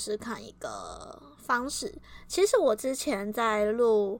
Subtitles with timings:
[0.00, 1.94] 试试看一个方式。
[2.26, 4.18] 其实我之前在录，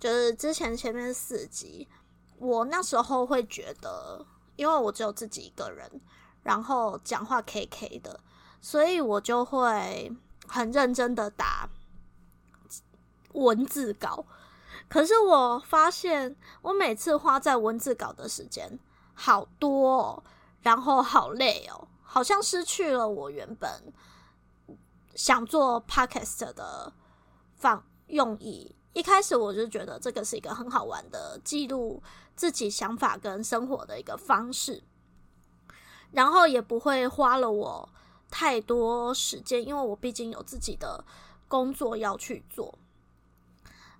[0.00, 1.86] 就是之前前面四集，
[2.38, 4.24] 我那时候会觉得，
[4.56, 6.00] 因为我只有自己一个人，
[6.42, 8.18] 然后讲话 K K 的，
[8.62, 10.10] 所以我就会
[10.48, 11.68] 很认真的打
[13.34, 14.24] 文字稿。
[14.88, 18.78] 可是我发现，我每次花在文字稿的时间
[19.12, 20.24] 好多。
[20.62, 23.70] 然后好累哦，好像失去了我原本
[25.16, 26.92] 想做 podcast 的
[27.56, 28.76] 放用意。
[28.92, 32.02] 一开始我就觉得这个是一个很好玩的记录
[32.34, 34.84] 自己想法跟生活的一个方式，
[36.12, 37.88] 然后也不会花了我
[38.30, 41.04] 太多时间，因为我毕竟有自己的
[41.48, 42.78] 工作要去做。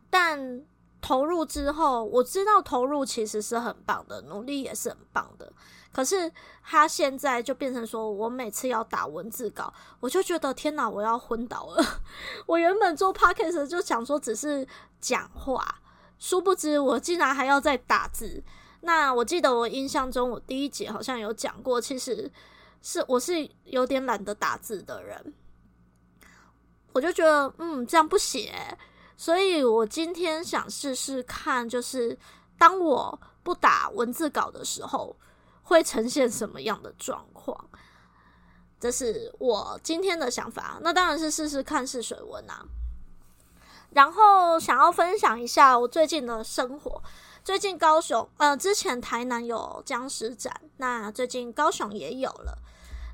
[0.09, 0.65] 但
[1.03, 5.53] 投入之后，我知道投入其实是很棒的，努力也是很棒的。
[5.97, 6.31] 可是
[6.63, 12.03] 他现在就变成说，我每次要打文字稿，我就觉得天哪，我要昏倒了。
[12.45, 14.69] 我原本做 podcast 就想说只是
[15.01, 15.81] 讲话，
[16.19, 18.45] 殊不知我竟然还要再打字。
[18.83, 22.31] 那我记得我印象中，我第一节好像有讲过，其实
[22.83, 25.33] 是我是有点懒得打字的人，
[26.93, 28.53] 我就觉得嗯，这样不行。
[29.17, 32.19] 所以我今天想试试看，就是
[32.59, 35.17] 当我不打文字稿的时候。
[35.67, 37.69] 会呈现什么样的状况？
[38.79, 40.79] 这是我今天的想法。
[40.81, 42.65] 那当然是试试看试水温啊。
[43.91, 47.03] 然后想要分享一下我最近的生活。
[47.43, 52.59] 最近高雄，呃，之前台南有僵尸展，那最近高雄也有了。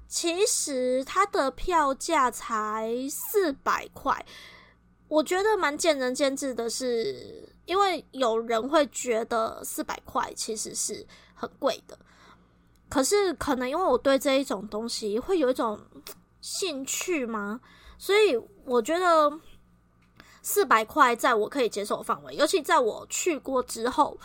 [0.06, 4.26] 其实它的票价才四百块，
[5.08, 11.98] 我觉得蛮见仁见智的是，是因为有人会觉得四百块其实是很贵的。
[12.92, 15.80] 可是可能因为我对这一种东西会有一种
[16.42, 17.58] 兴趣吗？
[17.96, 18.36] 所以
[18.66, 19.32] 我觉得
[20.42, 24.18] 四百块在我可以接受范围，尤其在我去过之后，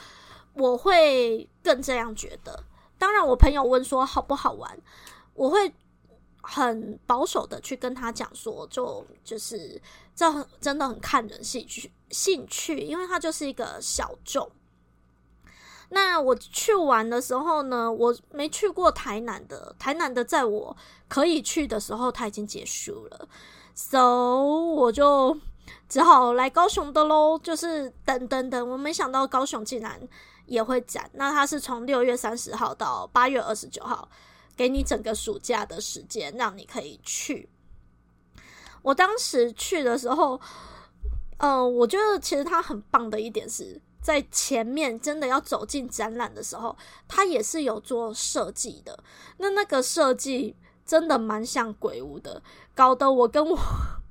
[0.54, 2.62] 我会更这样觉得。
[2.98, 4.78] 当然，我朋友问说好不好玩，
[5.34, 5.74] 我会
[6.42, 9.82] 很保守的去跟他讲说，就就是
[10.14, 14.52] 这很真的很看人兴趣兴趣，因为它就是一个小众。
[15.90, 20.76] 那我去玩的时候呢，我没去过台南的，台南的在我
[21.08, 23.30] 可以去的时候，它已经结束了
[23.74, 25.38] ，so 我就
[25.88, 27.40] 只好来高雄的喽。
[27.40, 29.98] 就是等等等，我没想到高雄竟然
[30.46, 31.10] 也会展。
[31.14, 34.10] 那它是从六月三十号到八月二十九号，
[34.58, 37.50] 给你整个暑假的时间，让你可以去。
[38.82, 40.40] 我当时去的时候，
[41.38, 43.82] 嗯、我觉得其实它很棒的一点是。
[44.08, 46.74] 在前面真的要走进展览的时候，
[47.10, 48.98] 他也是有做设计的。
[49.40, 52.42] 那那个设计真的蛮像鬼屋的，
[52.74, 53.60] 搞得我跟我，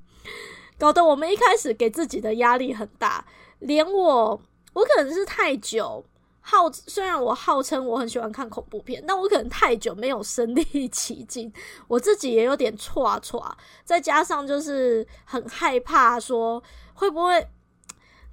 [0.78, 3.24] 搞得我们一开始给自己的压力很大。
[3.60, 4.38] 连我，
[4.74, 6.04] 我可能是太久
[6.42, 11.50] 号，虽然我号称我很喜欢看恐怖片，但我可能太久没有身临其境，
[11.88, 13.56] 我自己也有点错啊错啊。
[13.82, 17.48] 再加上就是很害怕，说会不会。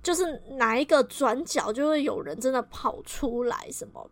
[0.03, 4.11] 就是哪一个转角就会有人真的跑出来什么？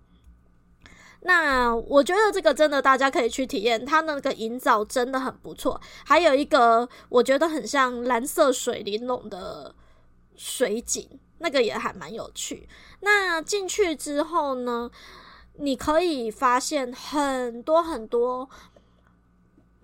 [1.23, 5.79] 那我觉得这个真的大家可以去体验，它那个营造真的很不错。
[6.03, 9.75] 还有一个我觉得很像蓝色水玲珑的
[10.35, 12.67] 水景，那个也还蛮有趣。
[13.01, 14.89] 那进去之后呢，
[15.57, 18.49] 你可以发现很多很多。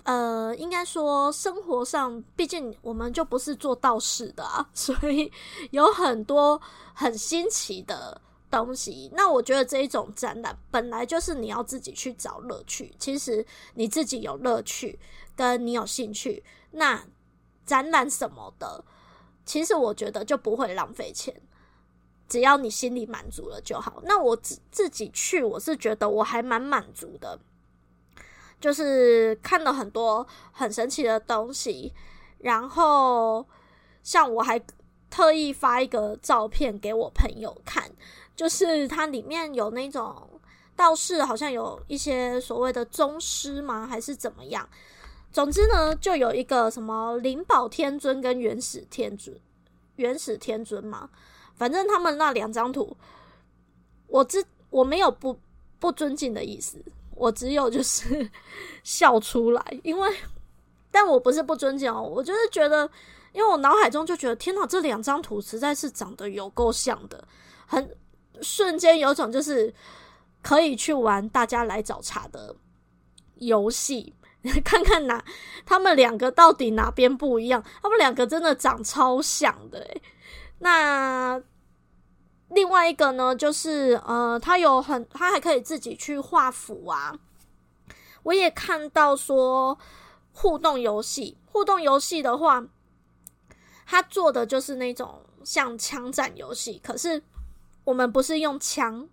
[0.07, 5.29] 呃，应该说生活上，毕竟我们就不是做道士的啊， 所以
[5.71, 6.61] 有很多
[6.93, 9.11] 很新奇的东西。
[9.13, 12.95] 那我觉得这一种展览本来就是你要自己去找乐趣。
[12.97, 14.97] 其实你自己有乐趣，
[15.35, 17.03] 跟你有兴趣，那
[17.65, 18.81] 展览什么的，
[19.45, 21.35] 其实我觉得就不会浪费钱，
[22.29, 24.01] 只要你心里满足了就好。
[24.05, 27.37] 那我自自己去，我是觉得我还蛮满足的。
[28.59, 31.93] 就是看了很多很神奇的东西，
[32.39, 33.45] 然后
[34.03, 34.61] 像我还
[35.09, 37.89] 特意发一个照片给我朋友看，
[38.35, 40.27] 就是它里面有那种
[40.75, 43.87] 道士，好像有一些所谓的宗师吗？
[43.87, 44.67] 还是怎么样？
[45.31, 49.37] 总之呢，就有一个什么灵宝天尊跟元始天尊，
[49.97, 51.09] 元始天尊嘛，
[51.55, 52.97] 反正他们那两张图，
[54.07, 55.39] 我知我没有不
[55.79, 56.83] 不尊敬的意思，
[57.17, 58.29] 我只有就是
[58.83, 60.15] 笑出来，因为，
[60.91, 62.89] 但我不是不尊敬哦，我就是觉得，
[63.33, 67.27] 因为我脑海中就觉得，天哪，这两张图实在是长得有够像的，
[67.65, 67.95] 很
[68.41, 69.73] 瞬间有种就是
[70.41, 72.55] 可以去玩大家来找茬的
[73.35, 74.13] 游戏。
[74.63, 75.21] 看看哪，
[75.65, 77.61] 他们两个到底哪边不一样？
[77.81, 80.01] 他们两个真的长超像的诶。
[80.59, 81.41] 那
[82.49, 87.19] 另外一个呢，就是呃，他有很，他还可以自己去画符啊。
[88.23, 89.77] 我也看到说
[90.33, 92.63] 互动游戏，互动游戏的话，
[93.85, 97.21] 他做的就是那种像枪战游戏，可是
[97.83, 99.07] 我们不是用枪，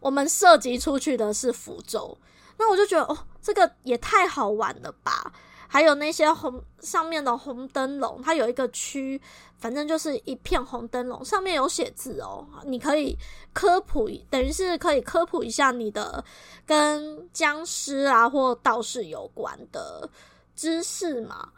[0.00, 2.18] 我们射击出去的是符咒。
[2.56, 5.32] 那我就觉得哦，这个也太好玩了吧！
[5.74, 9.20] 还有那些红上面的红灯笼，它有一个区，
[9.58, 12.46] 反正就是一片红灯笼，上面有写字哦。
[12.64, 13.18] 你可以
[13.52, 16.24] 科普，等于是可以科普一下你的
[16.64, 20.08] 跟僵尸啊或道士有关的
[20.54, 21.48] 知识嘛。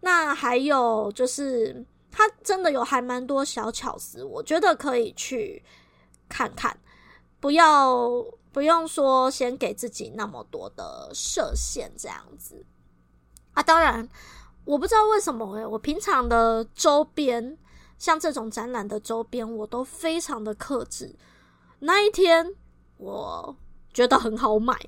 [0.00, 5.62] 那还有就是，它真的有还蛮多小巧思，我觉得可以去
[6.28, 6.76] 看看，
[7.38, 8.26] 不要。
[8.52, 12.66] 不用说，先给自己那么多的设限，这样子
[13.54, 13.62] 啊。
[13.62, 14.08] 当然，
[14.64, 17.56] 我不知道为什么诶，我平常的周边，
[17.98, 21.16] 像这种展览的周边，我都非常的克制。
[21.80, 22.54] 那一天，
[22.96, 23.56] 我
[23.92, 24.78] 觉得很好买，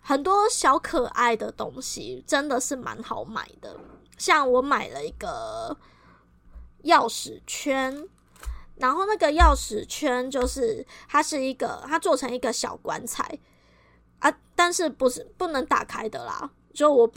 [0.00, 3.78] 很多小可爱的东西，真的是蛮好买的。
[4.16, 5.76] 像我买了一个
[6.84, 8.08] 钥匙圈。
[8.80, 13.36] 然后那个钥匙圈就是它是一个，它做成一个小棺材
[14.20, 16.48] 啊，但是不是不能打开的啦。
[16.78, 17.10] 就我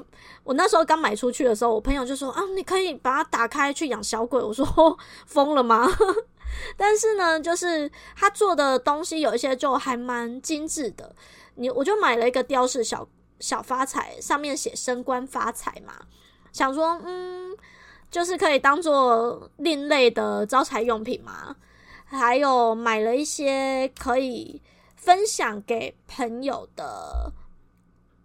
[0.44, 4.42] 我那时候刚买出去的时候，我朋友就说啊，你可以把它打开去养小鬼。
[4.42, 4.98] 我说
[5.28, 5.88] 疯了吗？
[6.76, 11.16] 但是呢，就是他做的东西有一些就还蛮精致的。
[11.54, 13.08] 你我就买了一个雕饰小
[13.40, 15.94] 小发财，上面写升官发财嘛，
[16.52, 17.56] 想说嗯。
[18.10, 21.56] 就是可以当做另类的招财用品嘛，
[22.04, 24.62] 还有买了一些可以
[24.98, 27.32] 分享给朋友的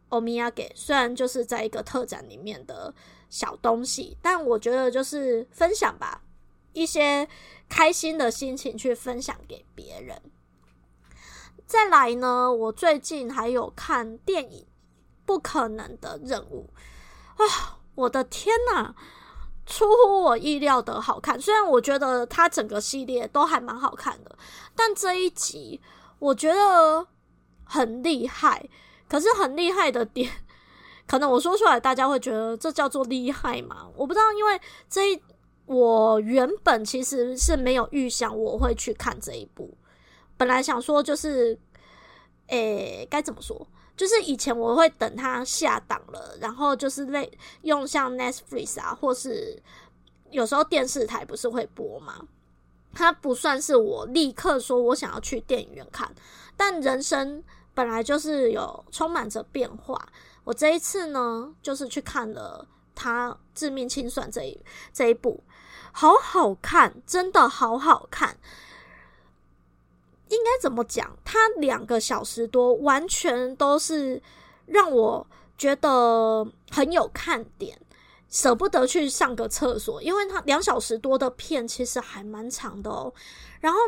[0.08, 2.94] 欧米亚给，虽然就是在一个特展里面的
[3.29, 6.23] 小东西，但我觉得就是分享吧，
[6.73, 7.29] 一些
[7.69, 10.20] 开心的心情去分享给别人。
[11.67, 14.61] 再来呢，我最近还有看电影
[15.25, 16.70] 《不可能的任务》
[17.44, 18.94] 啊，我的天呐！
[19.69, 24.38] 出乎我意料的好看，虽然我觉得它整个系列都还蛮好看的，
[24.76, 25.81] 但这一集
[26.20, 27.09] 我觉得
[27.64, 28.69] 很厉害。
[29.08, 30.31] 可是很厉害的点，
[31.06, 33.88] 可能我说出来大家会觉得这叫做厉害嘛？
[33.97, 35.23] 我不知道，因为这一
[35.67, 39.76] 我原本其实是没有预想我会去看这一部，
[40.37, 41.58] 本来想说就是，
[42.49, 43.67] 诶，该怎么说？
[43.97, 47.31] 就是以前我会等它下档了，然后就是类
[47.62, 49.61] 用像 Netflix 啊，或是
[50.31, 52.20] 有时候电视台不是会播吗？
[52.92, 56.14] 它不算是我立刻说我想要去电影院看，
[56.57, 57.42] 但人生
[57.76, 60.09] 本来就是有充满着变化。
[60.45, 64.59] 我这一次呢，就是去看了他《致命清算》这一
[64.95, 65.45] 这一部，
[65.92, 68.38] 好好看，真的好好看。
[70.28, 71.14] 应该怎么讲？
[71.23, 74.23] 它两个小时多，完全都是
[74.64, 75.26] 让我
[75.59, 77.78] 觉得很有看点，
[78.30, 83.12] 舍不得去上个厕所，因为它两小时多的片其实还蛮长的哦。
[83.61, 83.78] 然后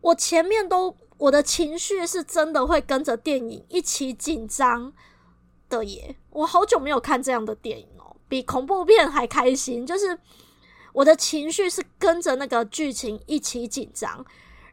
[0.00, 4.90] 我前面都我的情绪是真的会跟着电影一起紧张
[5.68, 6.16] 的耶！
[6.30, 10.18] 我好久没有看这样的电影哦，比恐怖片还开心，就是
[10.94, 14.24] 我的情绪是跟着那个剧情一起紧张。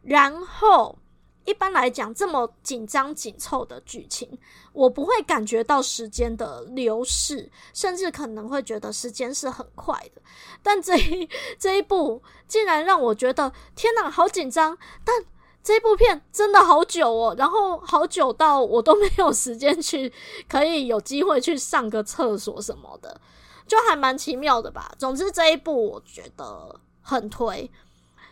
[0.03, 0.97] 然后，
[1.43, 4.39] 一般来讲，这么紧张紧凑的剧情，
[4.71, 10.21] 我不会感觉到时间的流逝，甚至可能会觉得时间是很快的。
[10.63, 14.77] 但这一这一部竟然让我觉得，天哪，好紧张！
[15.03, 15.25] 但
[15.67, 20.13] 这部片真的好久哦，然后好久到我都没有时间去，
[20.47, 23.19] 可以有机会去上个厕所什么的，
[23.67, 24.89] 就还蛮奇妙的吧。
[24.97, 27.69] 总之，这一部我觉得很推。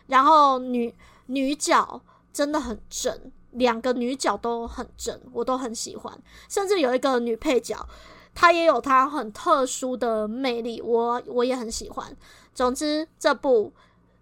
[0.06, 0.94] 然后女。
[1.28, 2.00] 女角
[2.32, 6.16] 真的很正，两个女角都很正，我都很喜欢。
[6.48, 7.84] 甚至有一个女配角，
[8.32, 12.16] 她也有她很特殊的魅力，我我也很喜欢。
[12.54, 13.72] 总之，这部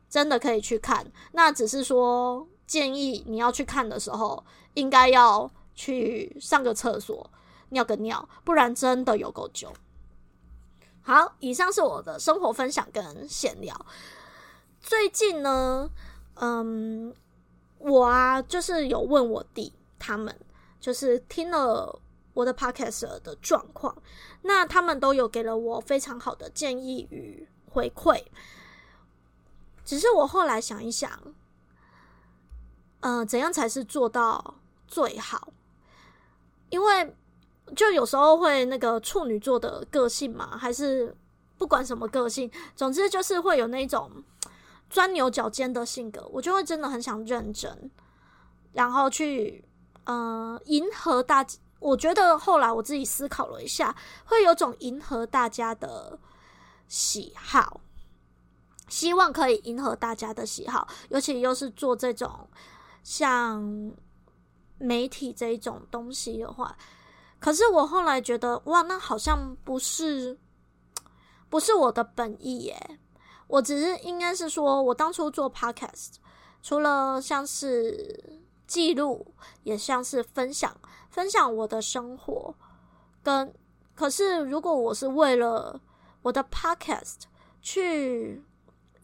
[0.09, 1.07] 真的可以去看。
[1.33, 4.45] 那只是说，建议你要去看的时候，
[4.75, 7.31] 应该要去上个厕所，
[7.71, 9.73] 尿个尿，不然真的有够久。
[11.03, 13.87] 好，以上是我的生活分享跟闲聊。
[14.81, 15.91] 最近呢，
[16.37, 17.15] 嗯，
[17.79, 20.35] 我啊，就是有问我弟他们，
[20.81, 22.01] 就是听了
[22.33, 23.95] 我的 podcast 的状况，
[24.43, 28.25] 那他们都有给了我非常好的建议与回馈。
[29.85, 31.11] 只是我后来想一想，
[33.07, 34.55] 嗯、怎样才是做到
[34.89, 35.53] 最好？
[36.71, 37.17] 因为
[37.77, 41.17] 就有时候会那个处女座的个性嘛，还是
[41.57, 44.11] 不管什么个性，总之就是会有那种。
[44.91, 47.91] 钻牛角尖的性格，我就会真的很想认真，
[48.75, 49.65] 然后去
[50.05, 51.45] 呃迎合大。
[51.81, 56.17] 我觉得后来我自己思考了一下，会有种迎合大家的
[56.87, 57.81] 喜好，
[58.89, 62.49] 希望可以迎合大家的喜好，尤其又是做这种
[63.05, 63.93] 像
[64.79, 66.77] 媒体这一种东西的话。
[67.39, 70.37] 可是我后来觉得，哇，那好像不是
[71.49, 72.99] 不是我的本意耶。
[73.47, 76.15] 我只是应该是说，我当初做 podcast，
[76.63, 80.75] 除了像是记录，也像是分享，
[81.11, 82.55] 分享我的生活。
[83.23, 83.55] 跟
[83.95, 85.79] 可是，如果我是为了
[86.23, 87.25] 我的 podcast
[87.61, 88.43] 去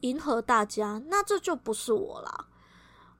[0.00, 2.46] 迎合大家，那这就不是我啦。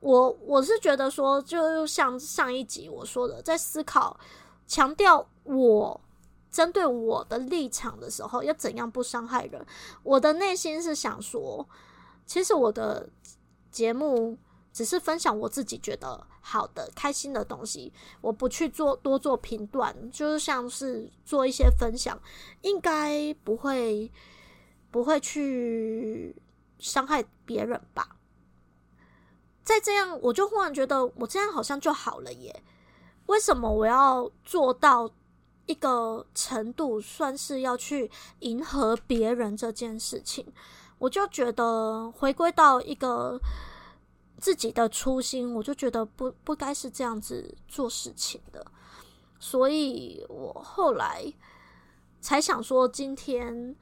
[0.01, 4.19] 我我是觉得说，就像上一集我说的，在思考，
[4.67, 6.01] 强调我。
[6.51, 9.65] 针对我的立场的时候，要怎样不伤害人？
[10.03, 11.65] 我的内心是想说，
[12.27, 13.09] 其实我的
[13.71, 14.37] 节目
[14.73, 22.21] 只是分享我自己觉得好的、开心的东西，我不去做多做评断，就是像是做一些分享，
[22.63, 24.11] 应该不会
[24.91, 26.35] 不会去
[26.81, 28.17] 伤害别人吧？
[29.63, 32.63] 再这样，我就忽然觉得我这样好像就好了耶？
[33.27, 35.11] 为什么我要做到？
[35.67, 40.45] 一个程度算是要去迎合别人这件事情，
[40.99, 43.39] 我就觉得回归到一个
[44.39, 48.67] 自己的初心，我就觉得不不该是这样子做事情的，
[49.39, 51.33] 所以我后来
[52.21, 53.77] 才想说，今天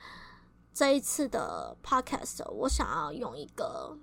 [0.75, 3.97] 这一次的 podcast，我想要用一个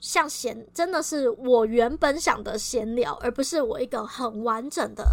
[0.00, 5.04] 像闲，真的是我原本想的闲聊，而不是我一个很完整的。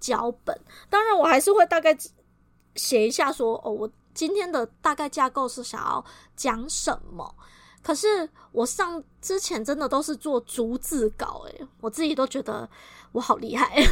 [0.00, 0.54] 脚本，
[0.90, 1.96] 当然我还是会大概
[2.74, 6.04] 写一下说，哦，我今天的大概架构是想要
[6.36, 7.34] 讲什么。
[7.82, 12.68] 可是我上之前真的都是做逐字稿，诶，我自己都觉得
[13.12, 13.82] 我好厉害。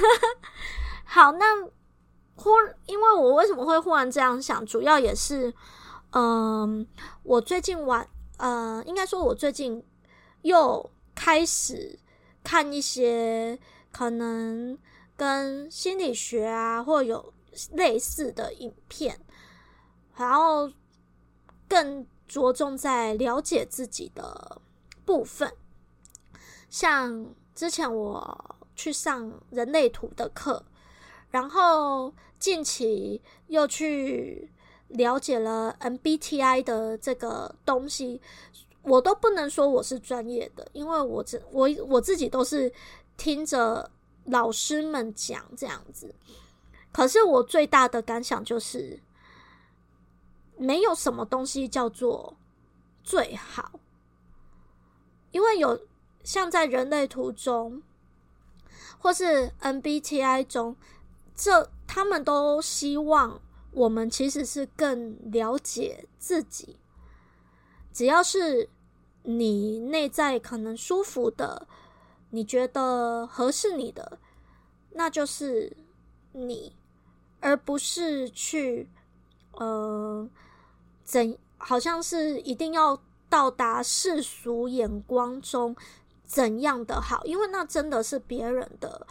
[1.05, 1.47] 好，那
[2.37, 2.51] 忽
[2.85, 5.51] 因为我为什么会忽然这样想，主要也是，
[6.11, 6.87] 嗯，
[7.23, 8.07] 我最近玩，
[8.37, 9.83] 呃，应该说我最近
[10.43, 11.99] 又开始
[12.45, 13.59] 看一些
[13.91, 14.79] 可能。
[15.15, 17.33] 跟心理学啊，或有
[17.73, 19.21] 类似的影片，
[20.17, 20.73] 然后
[21.69, 24.61] 更着重在了解自己的
[25.05, 25.55] 部分。
[26.69, 30.65] 像之前我去上人类图的课，
[31.31, 34.51] 然后近期又去
[34.89, 38.21] 了解了 MBTI 的这个东西，
[38.83, 42.73] 我都不能说我是专业的，因为我这我我自己都是
[43.17, 43.91] 听着。
[44.27, 46.15] 老师们讲这样子，
[46.93, 49.03] 可是我最大的感想就是，
[50.57, 52.37] 没有什么东西叫做
[53.03, 53.81] 最好，
[55.33, 55.89] 因为有
[56.23, 57.83] 像在人类图中，
[58.97, 60.77] 或是 MBTI 中，
[61.35, 66.77] 这他们都希望我们其实是更了解自己，
[67.93, 68.69] 只要是
[69.23, 71.67] 你内在可能舒服的。
[72.35, 74.19] 你觉得合适你的，
[74.93, 75.77] 那就是
[76.33, 76.75] 你，
[77.41, 78.89] 而不是去，
[79.51, 80.27] 呃，
[81.05, 85.77] 怎好像是一定要到达世俗眼光中
[86.25, 89.07] 怎样的好，因为那真的是别人的，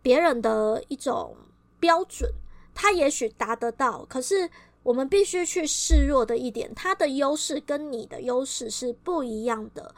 [0.00, 1.36] 别人的一种
[1.80, 2.30] 标准，
[2.72, 4.48] 他也许达得到，可是
[4.84, 9.92] 我们必须去示弱的一点，他的优势跟你的优势是不一样的，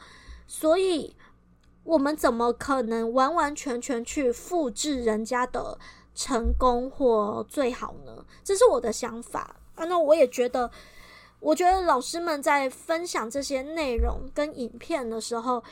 [0.47, 1.15] 所以。
[1.87, 5.79] 我们怎么可能完完全全去复制人家的
[6.13, 8.25] 成功或最好呢？
[8.43, 9.85] 这是我的想法啊。
[9.85, 10.69] 那我也觉得，
[11.39, 15.63] 我觉得老师们在分享这些内容跟影片的时候，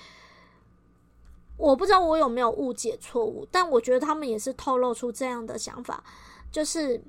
[1.58, 6.02] 我不知道我有没有误解错误，但我觉得他们也是透露出这样的想法，
[6.50, 7.04] 就是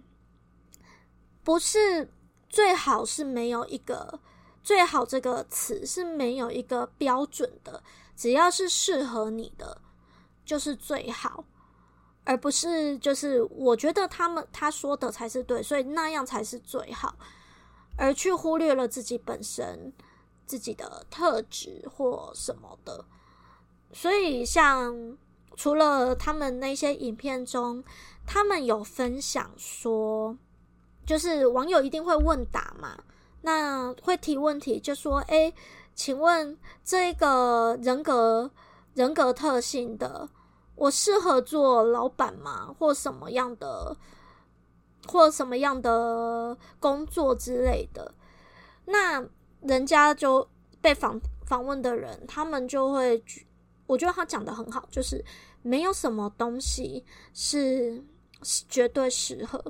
[1.47, 2.11] 不是
[2.49, 4.19] 最好是没有一个
[4.65, 7.81] 最好这个词是没有一个标准的，
[8.17, 9.81] 只要是适合你的
[10.45, 11.45] 就是最好，
[12.25, 17.15] 而不是就是我觉得他们他说的才是对，所以那样才是最好，
[17.97, 19.93] 而去忽略了自己本身
[20.47, 23.05] 自己的特质或什么的，
[23.93, 25.17] 所以像。
[25.59, 27.83] 除了他们那些影片中，
[28.27, 30.37] 他们有分享说，
[31.07, 32.99] 就是网友一定会问答嘛，
[33.43, 35.55] 那会提问题，就说：“诶，
[35.95, 38.51] 请问这个人格
[38.95, 40.29] 人格特性的，
[40.75, 42.75] 我适合做老板吗？
[42.79, 43.97] 或什么样的，
[45.07, 48.13] 或什么样的工作之类的？”
[48.87, 49.25] 那
[49.63, 50.47] 人家就
[50.81, 53.23] 被访访问的人，他们就会。
[53.89, 55.25] 我觉得他讲得很好，就是
[55.63, 58.03] 没有什么东西是
[58.43, 59.65] 绝对适合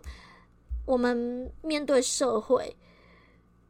[0.86, 2.74] 我们面对社会。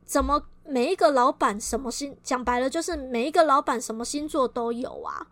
[0.05, 5.27] 怎么每一个老板什么星，讲白了就是每一个老板什么星座都有啊？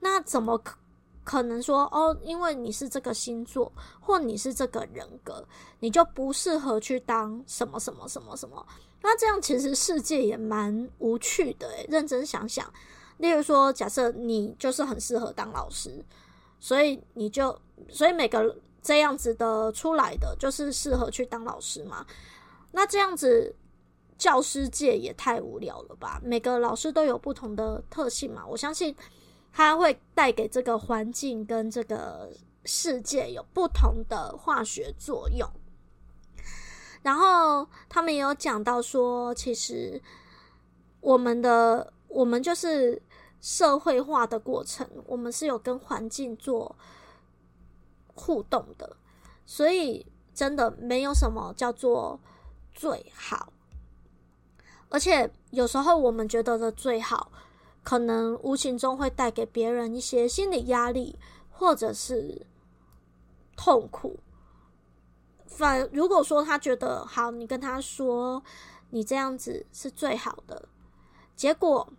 [0.00, 0.78] 那怎么可
[1.22, 2.16] 可能说哦？
[2.22, 5.46] 因为你是这个星座，或你是这个人格，
[5.80, 8.66] 你就不适合去当什么什么什么什么？
[9.02, 12.72] 那这样其实世界也蛮无趣的诶，认真想想。
[13.18, 16.04] 例如说，假设你就是很适合当老师，
[16.58, 22.06] 所以你就，所以每个这样子的出来的就是适合去当老师嘛？
[22.70, 23.56] 那这样子
[24.16, 26.20] 教师界也太无聊了吧？
[26.22, 28.94] 每个老师都有不同的特性嘛，我相信
[29.52, 32.30] 他会带给这个环境跟这个
[32.64, 35.48] 世界有不同的化学作用。
[37.02, 40.00] 然后他们也有讲到说，其实
[41.00, 41.90] 我们的。
[42.06, 43.02] 我们就是
[43.40, 46.76] 社会化的过程，我们是有跟环境做
[48.14, 48.96] 互动的，
[49.44, 52.18] 所以真的没有什么叫做
[52.72, 53.52] 最好。
[54.88, 57.32] 而且有时候我们觉得的最好，
[57.82, 61.18] 可能无形中会带给别人一些心理压力，
[61.50, 62.46] 或者是
[63.56, 64.18] 痛苦。
[65.46, 68.42] 反如果说他觉得好，你跟他说
[68.90, 70.68] 你这样子是最好的，
[71.36, 71.92] 结果。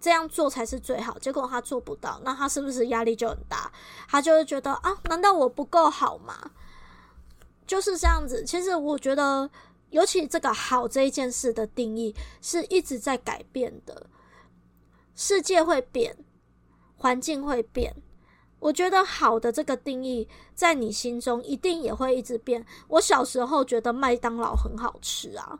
[0.00, 3.72] 这样做才是最好，结果他做不到，那他是不是压力就很大？
[4.08, 6.50] 他就会觉得啊，难道我不够好吗？
[7.66, 8.44] 就是这样子。
[8.44, 9.50] 其实我觉得，
[9.90, 14.06] 尤其这个好这一件事的定义是一直在改变的。
[15.14, 16.16] 世界会变，
[16.96, 17.96] 环境会变。
[18.58, 22.64] 我觉得好的这个定义，在你心中一定也会一直变。
[22.88, 25.58] 我小时候觉得麦当劳很好吃啊。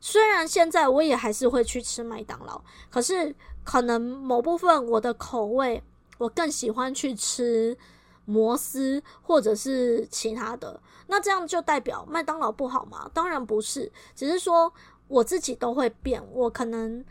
[0.00, 5.82] 虽然现在我也还是会去吃麦当劳，可是可能某部分我的口味，
[6.18, 7.76] 我更喜欢去吃
[8.24, 10.80] 摩斯或者是其他的。
[11.06, 13.10] 那这样就代表麦当劳不好吗？
[13.12, 14.72] 当然不是，只是说
[15.08, 16.22] 我自己都会变。
[16.32, 17.04] 我可能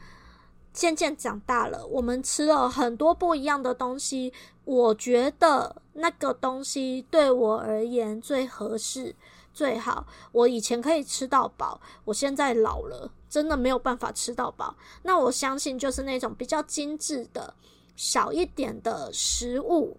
[0.73, 4.34] 渐渐长大了，我们吃了很多不一样的东西，
[4.65, 9.15] 我觉得那个东西对我而言最合适。
[9.60, 14.74] 最好，我以前可以吃到饱，我现在老了，真的没有办法吃到饱。
[15.04, 17.54] 那我相信，就是那种比较精致的、
[17.98, 19.98] 小一点的食物，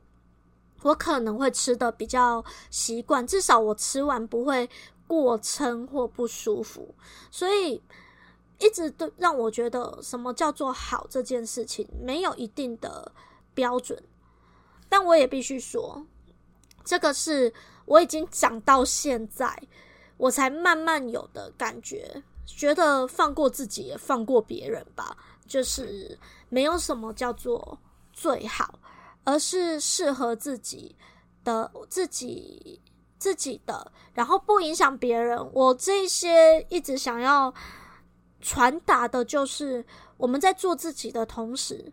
[0.80, 4.70] 我可能会吃得比较习惯，至少我吃完不会
[5.06, 6.94] 过撑或不舒服。
[7.30, 7.82] 所以，
[8.58, 13.12] 一直都让我觉得，什么叫做好这件事情，没有一定的
[13.52, 14.02] 标准。
[14.88, 16.06] 但我也必须说，
[16.82, 17.52] 这个是。
[17.90, 19.60] 我已经长到现在，
[20.16, 26.16] 我才慢慢有的感觉，觉得放过自己也放过别人吧，就是
[26.48, 27.76] 没有什么叫做
[28.12, 28.78] 最好，
[29.24, 30.94] 而是适合自己
[31.42, 32.80] 的自己
[33.18, 35.36] 自己的，然后不影响别人。
[35.52, 37.52] 我这些一直想要
[38.40, 39.84] 传达的就是，
[40.16, 41.92] 我们在做自己的同时。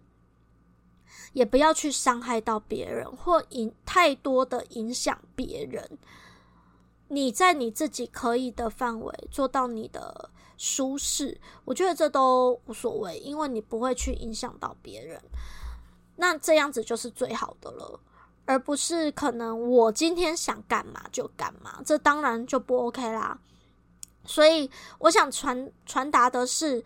[1.37, 5.99] 也不要去伤害到别人，或影太多的影响别人。
[7.09, 15.21] 你在你自己可以的范围做到你的舒适，我觉得这都无所谓，因为你不会去影响到别人。
[16.15, 17.99] 那这样子就是最好的了，
[18.45, 23.39] 而不是可能我今天想干嘛就干嘛，这当然就不 OK 啦。
[24.25, 26.83] 所以我想传传达的是。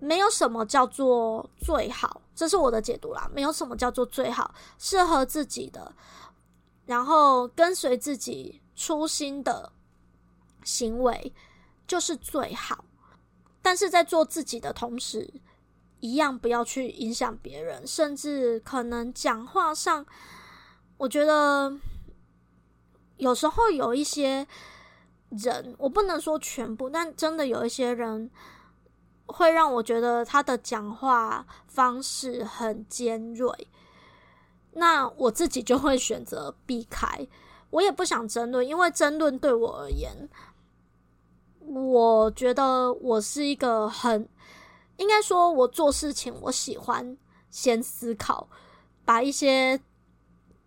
[0.00, 3.28] 没有什么叫做最好，这是我的解读啦。
[3.34, 5.92] 没有什么叫做最好，适合自己的，
[6.86, 9.72] 然后跟随自己初心的
[10.62, 11.34] 行为
[11.84, 12.84] 就是最好。
[13.60, 15.28] 但是在做自己的同时，
[15.98, 20.06] 一样不要去影响别人，甚至可能讲话上，
[20.96, 21.76] 我觉得
[23.16, 24.46] 有时候有一些
[25.30, 28.30] 人，我不能说全部，但真的有一些人
[29.28, 33.68] 会让我觉得他的讲话方式很尖锐，
[34.72, 37.26] 那我自己就会选择避开。
[37.70, 40.28] 我也不想争论，因为争论对我而言，
[41.60, 44.28] 我觉得我是一个很，
[44.96, 47.16] 应该说我做事情我喜欢
[47.50, 48.48] 先思考，
[49.04, 49.80] 把一些。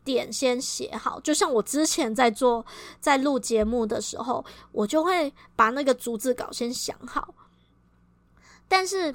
[0.04, 2.65] 点先写好，就像我之前在做
[3.00, 7.36] 在录节目的时候，我就会把那个逐字稿先想好。
[8.72, 9.14] 但是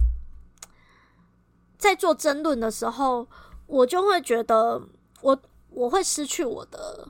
[1.78, 3.26] 在做争论的时候，
[3.66, 4.80] 我就会觉得
[5.22, 7.08] 我我会失去我的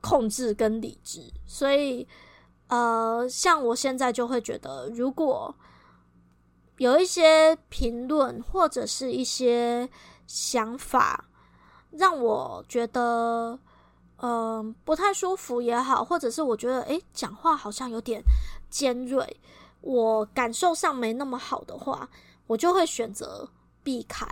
[0.00, 2.08] 控制跟理智，所以
[2.68, 5.54] 呃，像我现在就会觉得，如果
[6.78, 9.90] 有一些评论或者是一些
[10.26, 11.26] 想法。
[11.90, 13.58] 让我觉得，
[14.18, 18.22] 嗯、不太舒服也好，或者是我觉得，诶，讲话好像有点
[18.68, 19.40] 尖锐，
[19.80, 22.08] 我感受上没那么好的话，
[22.46, 23.48] 我就会选择
[23.82, 24.26] 避开。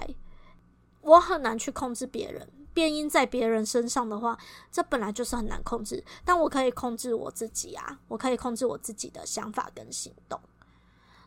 [1.01, 4.39] 我很难去控制别人，变音在别人身上的话，
[4.71, 6.05] 这本来就是很难控制。
[6.25, 10.41] 但我可以控制我自己啊，我可以控制我自己的想法跟行动。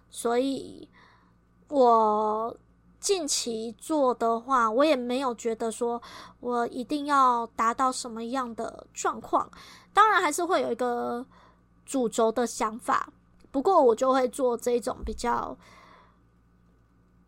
[0.10, 0.90] 所以，
[1.70, 2.58] 我。
[3.00, 6.02] 近期做的话，我也没有觉得说
[6.42, 9.50] 我一定要达到什么样的状况，
[9.94, 11.26] 当然还是会有一个
[11.86, 13.10] 主轴的想法，
[13.52, 15.58] 不过我就会做这种比较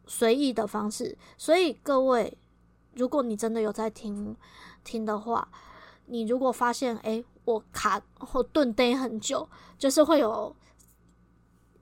[0.06, 1.18] 随意的方式。
[1.38, 2.38] 所以各位，
[2.96, 4.36] 如果你真的有在听
[4.84, 5.48] 听的话，
[6.06, 10.56] 你如果发现诶，我卡或顿呆很久，就是会有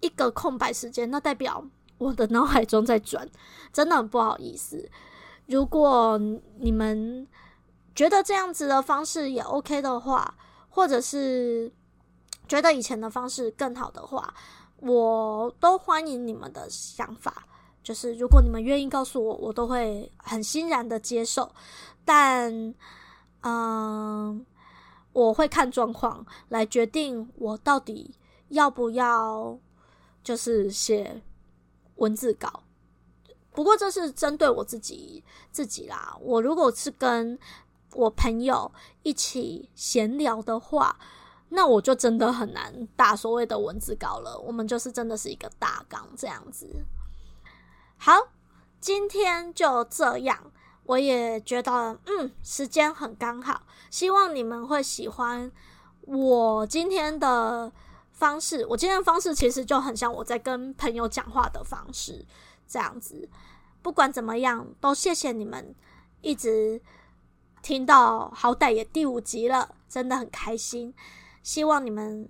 [0.01, 1.65] 一个空白时间，那代表。
[1.97, 3.29] 我的脑海中在转，
[3.73, 4.89] 真的很不好意思。
[5.47, 6.17] 如果
[6.57, 7.27] 你们
[7.93, 10.37] 觉得这样子的方式也 OK 的话，
[10.69, 11.69] 或者是
[12.49, 14.33] 觉得以前的方式更好的话，
[14.81, 17.47] 我都欢迎你们的想法。
[17.81, 21.49] 就是如果你们愿意告诉我，我都会很欣然的接受。
[22.03, 22.75] 但，
[23.43, 24.45] 嗯、
[25.13, 28.13] 我会看状况来决定我到底
[28.49, 29.57] 要不要，
[30.21, 31.23] 就是写。
[31.99, 32.63] 文字稿，
[33.51, 36.15] 不过这是针对我自己自己啦。
[36.21, 37.37] 我如果是跟
[37.91, 38.71] 我朋友
[39.03, 40.97] 一起闲聊的话，
[41.49, 44.39] 那我就真的很难打所谓的文字稿了。
[44.39, 46.67] 我们就是真的是一个大纲这样子。
[47.97, 48.13] 好，
[48.79, 50.51] 今天就这样。
[50.85, 53.61] 我也觉得，嗯，时间很刚好。
[53.89, 55.51] 希望你们会喜欢
[56.01, 57.71] 我今天的。
[58.11, 62.25] 方式，我今天的方式其实就很像我在跟朋友讲话的方式，
[62.67, 63.29] 这样子。
[63.81, 65.73] 不管怎么样，都谢谢你们
[66.19, 66.81] 一直
[67.61, 70.93] 听到，好歹也第五集了，真的很开心。
[71.43, 72.29] 希望你们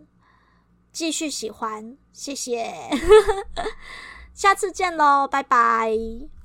[0.91, 2.73] 继续喜欢，谢谢。
[4.33, 6.38] 下次见喽，拜拜。